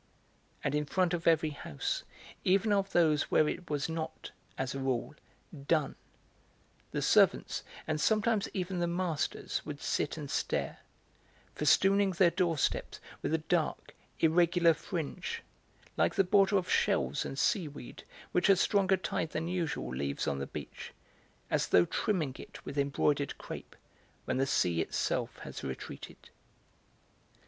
And 0.63 0.73
in 0.73 0.85
front 0.87 1.13
of 1.13 1.27
every 1.27 1.51
house, 1.51 2.05
even 2.43 2.73
of 2.73 2.91
those 2.91 3.29
where 3.29 3.47
it 3.47 3.69
was 3.69 3.87
not, 3.87 4.31
as 4.57 4.73
a 4.73 4.79
rule, 4.79 5.13
'done,' 5.67 5.93
the 6.89 7.03
servants, 7.03 7.63
and 7.85 8.01
sometimes 8.01 8.49
even 8.51 8.79
the 8.79 8.87
masters 8.87 9.63
would 9.63 9.79
sit 9.79 10.17
and 10.17 10.31
stare, 10.31 10.79
festooning 11.53 12.09
their 12.13 12.31
doorsteps 12.31 12.99
with 13.21 13.31
a 13.31 13.37
dark, 13.45 13.93
irregular 14.19 14.73
fringe, 14.73 15.43
like 15.95 16.15
the 16.15 16.23
border 16.23 16.57
of 16.57 16.67
shells 16.67 17.23
and 17.23 17.37
sea 17.37 17.67
weed 17.67 18.03
which 18.31 18.49
a 18.49 18.55
stronger 18.55 18.97
tide 18.97 19.29
than 19.29 19.47
usual 19.47 19.93
leaves 19.95 20.27
on 20.27 20.39
the 20.39 20.47
beach, 20.47 20.93
as 21.51 21.67
though 21.67 21.85
trimming 21.85 22.35
it 22.39 22.65
with 22.65 22.75
embroidered 22.75 23.37
crape, 23.37 23.75
when 24.25 24.37
the 24.37 24.47
sea 24.47 24.81
itself 24.81 25.37
has 25.43 25.63
retreated. 25.63 26.31